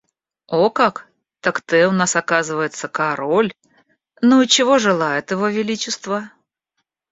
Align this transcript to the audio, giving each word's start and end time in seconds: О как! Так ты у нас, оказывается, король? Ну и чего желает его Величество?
О 0.47 0.71
как! 0.71 1.07
Так 1.41 1.61
ты 1.61 1.87
у 1.87 1.91
нас, 1.91 2.15
оказывается, 2.15 2.87
король? 2.87 3.53
Ну 4.23 4.41
и 4.41 4.47
чего 4.47 4.79
желает 4.79 5.29
его 5.29 5.45
Величество? 5.47 6.31